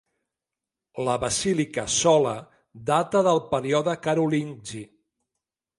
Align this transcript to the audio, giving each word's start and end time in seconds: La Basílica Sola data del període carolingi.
La 1.07 1.17
Basílica 1.23 1.85
Sola 1.97 2.33
data 2.91 3.23
del 3.31 3.45
període 3.53 3.97
carolingi. 4.09 4.83